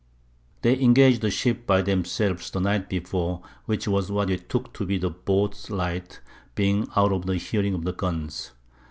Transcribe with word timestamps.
They 0.63 0.79
engag'd 0.81 1.21
the 1.21 1.29
Ship 1.29 1.63
by 1.67 1.83
themselves 1.83 2.49
the 2.49 2.59
Night 2.59 2.89
before, 2.89 3.43
which 3.65 3.87
was 3.87 4.11
what 4.11 4.29
we 4.29 4.37
took 4.37 4.73
to 4.73 4.83
be 4.87 4.97
the 4.97 5.11
Boats 5.11 5.69
Lights, 5.69 6.21
being 6.55 6.87
out 6.95 7.11
of 7.13 7.27
the 7.27 7.37
hearing 7.37 7.75
of 7.75 7.83
the 7.83 7.93
Guns. 7.93 8.49